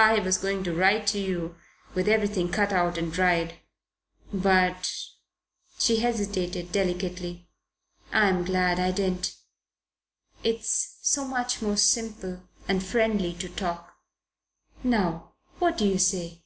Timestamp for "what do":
15.60-15.86